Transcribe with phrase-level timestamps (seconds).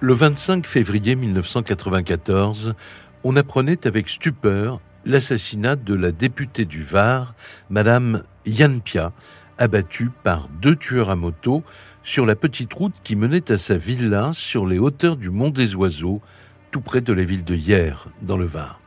[0.00, 2.74] Le 25 février 1994,
[3.22, 7.34] on apprenait avec stupeur l'assassinat de la députée du Var,
[7.70, 9.12] Madame Yann Pia,
[9.56, 11.62] abattue par deux tueurs à moto
[12.02, 15.74] sur la petite route qui menait à sa villa sur les hauteurs du Mont des
[15.76, 16.20] Oiseaux,
[16.70, 18.83] tout près de la ville de Hyères, dans le Var.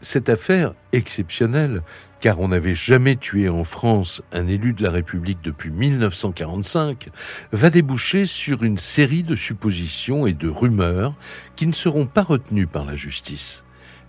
[0.00, 1.82] Cette affaire exceptionnelle,
[2.20, 7.08] car on n'avait jamais tué en France un élu de la République depuis 1945,
[7.52, 11.14] va déboucher sur une série de suppositions et de rumeurs
[11.56, 13.64] qui ne seront pas retenues par la justice.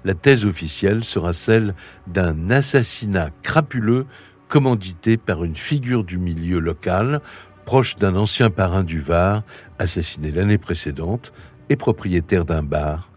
[0.05, 1.76] La thèse officielle sera celle
[2.08, 4.05] d'un assassinat crapuleux
[4.48, 7.22] commandité par une figure du milieu local,
[7.66, 9.44] proche d'un ancien parrain du Var,
[9.78, 11.31] assassiné l'année précédente
[11.70, 13.12] et propriétaire d'un bar,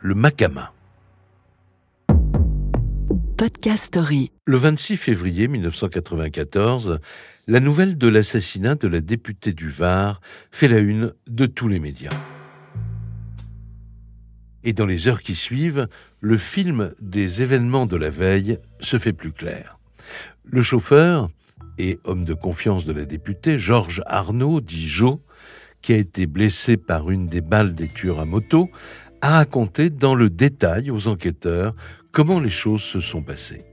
[0.00, 0.72] le Macama.
[4.46, 6.98] Le 26 février 1994,
[7.46, 10.20] la nouvelle de l'assassinat de la députée du Var
[10.50, 12.10] fait la une de tous les médias.
[14.64, 15.86] Et dans les heures qui suivent,
[16.18, 19.78] le film des événements de la veille se fait plus clair.
[20.42, 21.28] Le chauffeur
[21.78, 25.22] et homme de confiance de la députée, Georges Arnaud, dit Jo,
[25.80, 28.68] qui a été blessé par une des balles des tueurs à moto,
[29.20, 31.74] a raconté dans le détail aux enquêteurs
[32.12, 33.64] comment les choses se sont passées.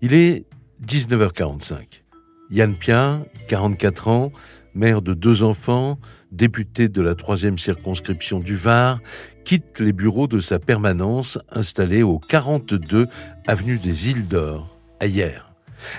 [0.00, 0.46] Il est
[0.86, 2.02] 19h45.
[2.50, 4.32] Yann Pia, 44 ans,
[4.74, 5.98] mère de deux enfants,
[6.30, 9.00] député de la troisième circonscription du Var,
[9.44, 13.06] quitte les bureaux de sa permanence installée au 42
[13.46, 15.54] avenue des Îles d'Or, à Hier.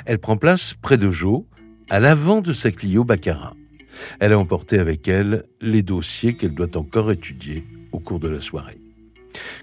[0.06, 1.48] Elle prend place près de Jo,
[1.90, 3.54] à l'avant de sa Clio Baccarat.
[4.20, 7.66] Elle a emporté avec elle les dossiers qu'elle doit encore étudier
[7.96, 8.80] au cours de la soirée.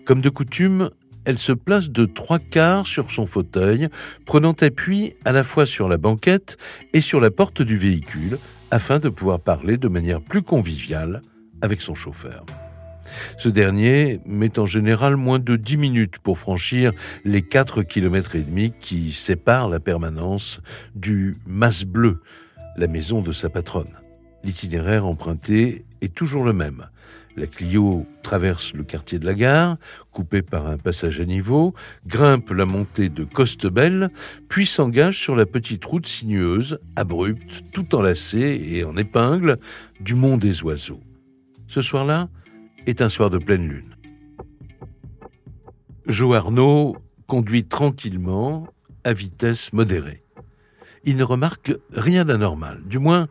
[0.04, 0.90] Comme de coutume,
[1.24, 3.88] elle se place de trois quarts sur son fauteuil,
[4.26, 6.56] prenant appui à la fois sur la banquette
[6.92, 8.38] et sur la porte du véhicule,
[8.70, 11.22] afin de pouvoir parler de manière plus conviviale
[11.60, 12.44] avec son chauffeur.
[13.36, 16.92] Ce dernier met en général moins de dix minutes pour franchir
[17.24, 20.60] les quatre kilomètres et demi qui séparent la permanence
[20.94, 22.22] du Mas Bleu,
[22.76, 23.98] la maison de sa patronne.
[24.44, 26.86] L'itinéraire emprunté est toujours le même.
[27.36, 29.76] La Clio traverse le quartier de la gare,
[30.10, 31.74] coupé par un passage à niveau,
[32.06, 34.10] grimpe la montée de Costebelle,
[34.48, 39.58] puis s'engage sur la petite route sinueuse, abrupte, tout enlacée et en épingle,
[40.00, 41.00] du Mont des Oiseaux.
[41.68, 42.28] Ce soir-là
[42.86, 43.96] est un soir de pleine lune.
[46.06, 48.68] Joe Arnaud conduit tranquillement,
[49.04, 50.22] à vitesse modérée.
[51.04, 53.26] Il ne remarque rien d'anormal, du moins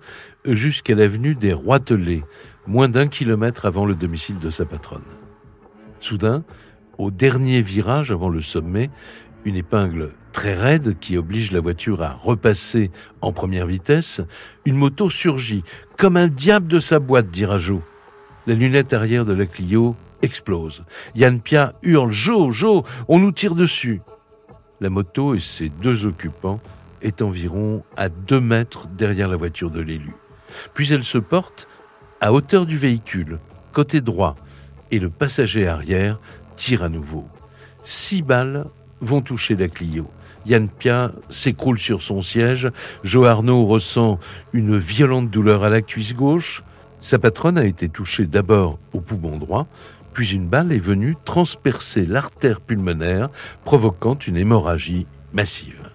[0.46, 2.24] jusqu'à l'avenue des Roitelets,
[2.68, 5.02] moins d'un kilomètre avant le domicile de sa patronne.
[6.00, 6.44] Soudain,
[6.98, 8.90] au dernier virage avant le sommet,
[9.46, 12.92] une épingle très raide qui oblige la voiture à repasser
[13.22, 14.22] en première vitesse,
[14.66, 15.64] une moto surgit,
[15.98, 17.82] comme un diable de sa boîte, dira Joe.
[18.48, 20.84] La lunette arrière de la Clio explose.
[21.16, 24.02] Yann Pia hurle Jo, Jo, on nous tire dessus.
[24.80, 26.60] La moto et ses deux occupants
[27.02, 30.14] est environ à deux mètres derrière la voiture de l'élu.
[30.74, 31.68] Puis elle se porte
[32.22, 33.40] à hauteur du véhicule,
[33.74, 34.36] côté droit,
[34.92, 36.20] et le passager arrière
[36.56, 37.28] tire à nouveau.
[37.82, 38.68] Six balles
[39.02, 40.10] vont toucher la Clio.
[40.46, 42.70] Yann Pia s'écroule sur son siège.
[43.04, 44.20] Joe Arnaud ressent
[44.54, 46.64] une violente douleur à la cuisse gauche.
[47.00, 49.68] Sa patronne a été touchée d'abord au poumon droit,
[50.14, 53.30] puis une balle est venue transpercer l'artère pulmonaire,
[53.64, 55.90] provoquant une hémorragie massive.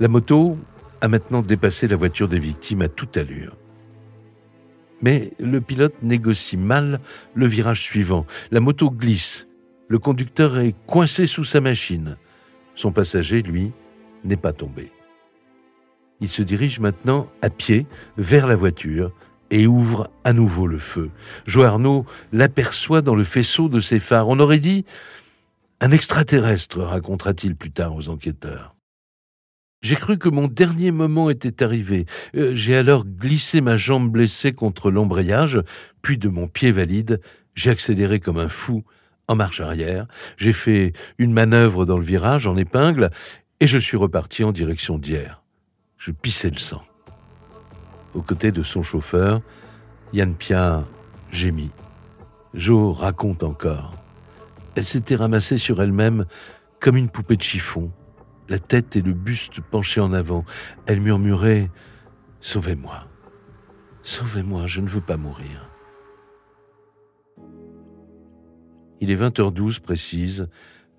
[0.00, 0.58] La moto
[1.00, 3.56] a maintenant dépassé la voiture des victimes à toute allure.
[5.02, 7.00] Mais le pilote négocie mal
[7.34, 8.26] le virage suivant.
[8.50, 9.48] La moto glisse.
[9.88, 12.16] Le conducteur est coincé sous sa machine.
[12.74, 13.72] Son passager, lui,
[14.24, 14.90] n'est pas tombé.
[16.20, 17.86] Il se dirige maintenant à pied
[18.16, 19.12] vers la voiture
[19.50, 21.10] et ouvre à nouveau le feu.
[21.46, 24.28] Joe Arnaud l'aperçoit dans le faisceau de ses phares.
[24.28, 24.84] On aurait dit
[25.80, 28.75] un extraterrestre, racontera-t-il plus tard aux enquêteurs.
[29.82, 32.06] J'ai cru que mon dernier moment était arrivé.
[32.34, 35.60] Euh, j'ai alors glissé ma jambe blessée contre l'embrayage,
[36.02, 37.20] puis de mon pied valide,
[37.54, 38.84] j'ai accéléré comme un fou
[39.28, 40.06] en marche arrière.
[40.36, 43.10] J'ai fait une manœuvre dans le virage en épingle
[43.60, 45.42] et je suis reparti en direction d'hier.
[45.98, 46.82] Je pissais le sang.
[48.14, 49.40] Aux côtés de son chauffeur,
[50.12, 50.84] Yann Pia
[51.30, 51.70] gémit.
[52.54, 53.94] Jo raconte encore.
[54.74, 56.26] Elle s'était ramassée sur elle-même
[56.80, 57.90] comme une poupée de chiffon
[58.48, 60.44] la tête et le buste penchés en avant.
[60.86, 61.70] Elle murmurait
[62.40, 63.08] Sauvez-moi,
[64.02, 65.70] sauvez-moi, je ne veux pas mourir.
[69.00, 70.48] Il est 20h12 précise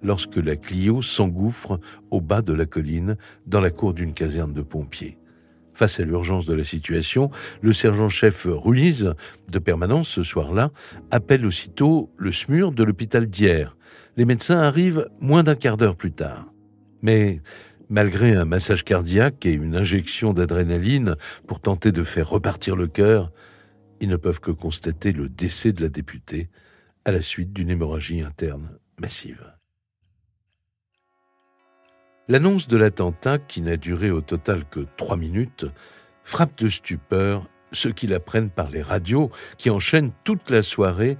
[0.02, 1.80] lorsque la Clio s'engouffre
[2.12, 5.18] au bas de la colline dans la cour d'une caserne de pompiers.
[5.74, 7.30] Face à l'urgence de la situation,
[7.62, 9.14] le sergent-chef Ruiz,
[9.48, 10.72] de permanence ce soir-là,
[11.12, 13.78] appelle aussitôt le SMUR de l'hôpital d'hier.
[14.16, 16.48] Les médecins arrivent moins d'un quart d'heure plus tard.
[17.08, 17.40] Mais
[17.88, 21.16] malgré un massage cardiaque et une injection d'adrénaline
[21.48, 23.32] pour tenter de faire repartir le cœur,
[24.02, 26.50] ils ne peuvent que constater le décès de la députée
[27.06, 29.54] à la suite d'une hémorragie interne massive.
[32.28, 35.66] L'annonce de l'attentat, qui n'a duré au total que trois minutes,
[36.26, 41.18] frappe de stupeur ceux qui l'apprennent par les radios, qui enchaînent toute la soirée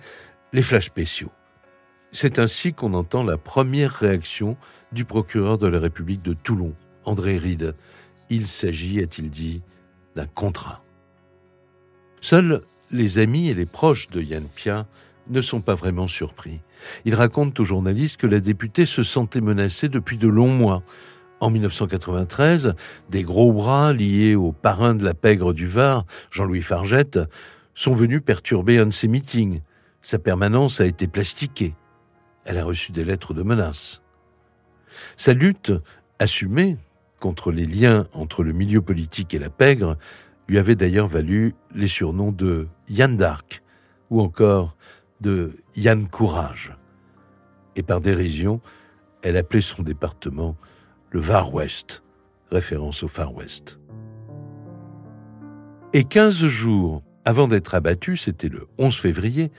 [0.52, 1.32] les flashs spéciaux.
[2.20, 4.58] C'est ainsi qu'on entend la première réaction
[4.92, 6.74] du procureur de la République de Toulon,
[7.06, 7.76] André Ride.
[8.32, 9.62] Il s'agit, a-t-il dit,
[10.16, 10.82] d'un contrat.
[12.20, 14.88] Seuls les amis et les proches de Yann Pia
[15.30, 16.62] ne sont pas vraiment surpris.
[17.06, 20.82] Ils racontent aux journalistes que la députée se sentait menacée depuis de longs mois.
[21.40, 22.74] En 1993,
[23.12, 27.20] des gros bras liés au parrain de la pègre du Var, Jean-Louis Fargette,
[27.76, 29.62] sont venus perturber un de ses meetings.
[30.02, 31.76] Sa permanence a été plastiquée.
[32.48, 34.02] Elle a reçu des lettres de menaces.
[35.18, 35.74] Sa lutte,
[36.18, 36.78] assumée
[37.20, 39.98] contre les liens entre le milieu politique et la pègre,
[40.48, 43.62] lui avait d'ailleurs valu les surnoms de Yann d'Arc
[44.10, 44.78] ou encore
[45.20, 46.78] de Yann Courage.
[47.76, 48.62] Et par dérision,
[49.24, 50.56] elle appelait son département
[51.12, 52.02] le Var West,
[52.50, 53.78] référence au Far West.
[55.92, 59.52] Et quinze jours avant d'être abattue, c'était le 11 février,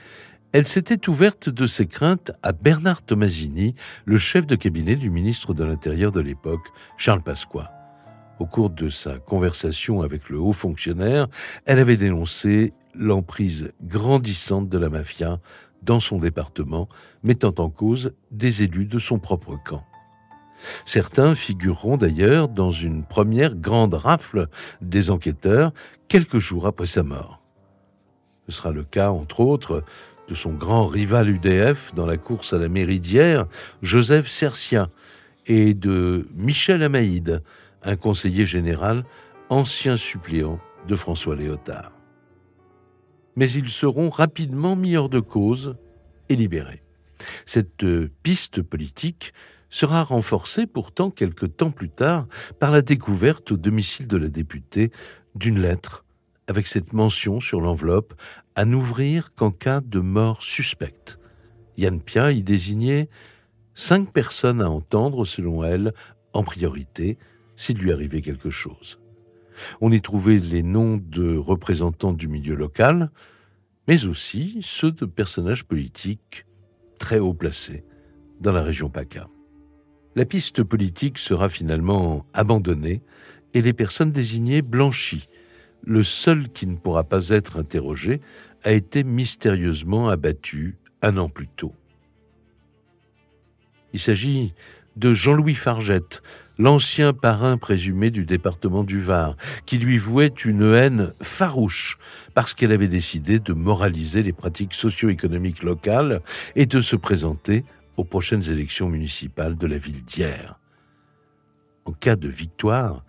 [0.51, 3.75] elle s'était ouverte de ses craintes à Bernard Tomasini,
[4.05, 6.67] le chef de cabinet du ministre de l'Intérieur de l'époque,
[6.97, 7.71] Charles Pasqua.
[8.39, 11.27] Au cours de sa conversation avec le haut fonctionnaire,
[11.65, 15.39] elle avait dénoncé l'emprise grandissante de la mafia
[15.83, 16.89] dans son département,
[17.23, 19.83] mettant en cause des élus de son propre camp.
[20.85, 24.47] Certains figureront d'ailleurs dans une première grande rafle
[24.81, 25.73] des enquêteurs
[26.07, 27.39] quelques jours après sa mort.
[28.49, 29.83] Ce sera le cas, entre autres,
[30.29, 33.47] de son grand rival UDF dans la course à la d'hier,
[33.81, 34.89] Joseph Cercia,
[35.47, 37.41] et de Michel Amaïde,
[37.83, 39.03] un conseiller général,
[39.49, 41.99] ancien suppléant de François Léotard
[43.39, 45.77] mais ils seront rapidement mis hors de cause
[46.27, 46.83] et libérés.
[47.45, 49.33] Cette euh, piste politique
[49.69, 52.27] sera renforcée pourtant quelque temps plus tard
[52.59, 54.91] par la découverte au domicile de la députée
[55.35, 56.03] d'une lettre
[56.49, 58.15] avec cette mention sur l'enveloppe
[58.55, 61.19] à n'ouvrir qu'en cas de mort suspecte.
[61.77, 63.07] Yann Pia y désignait
[63.75, 65.93] cinq personnes à entendre, selon elle,
[66.33, 67.17] en priorité,
[67.55, 68.99] s'il lui arrivait quelque chose.
[69.79, 73.11] On y trouvait les noms de représentants du milieu local,
[73.87, 76.45] mais aussi ceux de personnages politiques
[76.97, 77.85] très haut placés
[78.41, 79.27] dans la région PACA.
[80.15, 83.03] La piste politique sera finalement abandonnée
[83.53, 85.27] et les personnes désignées blanchies.
[85.83, 88.21] Le seul qui ne pourra pas être interrogé
[88.63, 91.73] a été mystérieusement abattu un an plus tôt.
[93.93, 94.53] Il s'agit
[94.97, 96.21] de Jean-Louis Fargette,
[96.57, 99.35] l'ancien parrain présumé du département du Var,
[99.65, 101.97] qui lui vouait une haine farouche
[102.33, 106.21] parce qu'elle avait décidé de moraliser les pratiques socio-économiques locales
[106.55, 107.63] et de se présenter
[107.97, 110.59] aux prochaines élections municipales de la ville d'hier.
[111.85, 113.03] En cas de victoire,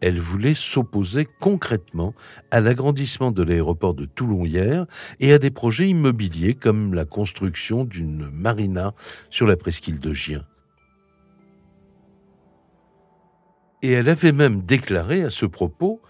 [0.00, 2.14] elle voulait s'opposer concrètement
[2.50, 4.86] à l'agrandissement de l'aéroport de Toulon hier
[5.20, 8.94] et à des projets immobiliers comme la construction d'une marina
[9.30, 10.44] sur la presqu'île de Gien.
[13.82, 16.00] Et elle avait même déclaré à ce propos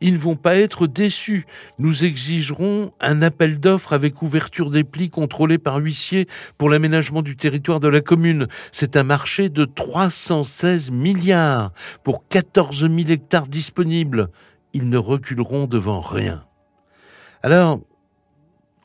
[0.00, 1.46] ils ne vont pas être déçus.
[1.78, 6.26] Nous exigerons un appel d'offres avec ouverture des plis contrôlés par huissier
[6.58, 8.46] pour l'aménagement du territoire de la commune.
[8.72, 11.72] C'est un marché de 316 milliards
[12.02, 14.28] pour 14 000 hectares disponibles.
[14.72, 16.44] Ils ne reculeront devant rien.
[17.42, 17.80] Alors,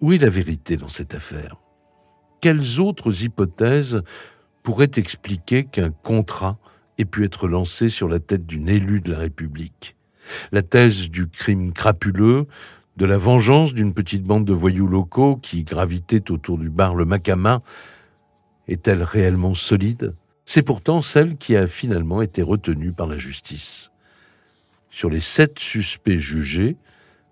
[0.01, 1.57] où est la vérité dans cette affaire?
[2.41, 4.01] Quelles autres hypothèses
[4.63, 6.57] pourraient expliquer qu'un contrat
[6.97, 9.97] ait pu être lancé sur la tête d'une élue de la République?
[10.51, 12.47] La thèse du crime crapuleux,
[12.97, 17.05] de la vengeance d'une petite bande de voyous locaux qui gravitaient autour du bar Le
[17.05, 17.61] Macama,
[18.67, 20.15] est-elle réellement solide?
[20.45, 23.91] C'est pourtant celle qui a finalement été retenue par la justice.
[24.89, 26.75] Sur les sept suspects jugés,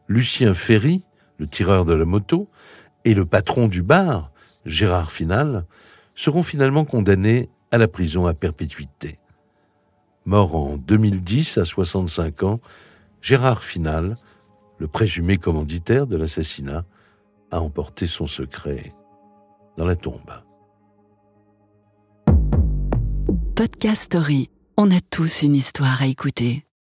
[0.08, 1.04] Lucien Ferry,
[1.38, 2.50] le tireur de la moto,
[3.04, 4.32] et le patron du bar,
[4.66, 5.66] Gérard Final,
[6.16, 9.20] seront finalement condamnés à la prison à perpétuité
[10.28, 12.60] mort en 2010 à 65 ans,
[13.22, 14.18] Gérard Final,
[14.78, 16.86] le présumé commanditaire de l'assassinat,
[17.50, 18.94] a emporté son secret
[19.78, 20.44] dans la tombe.
[23.56, 24.50] Podcast Story.
[24.78, 26.67] On a tous une histoire à écouter.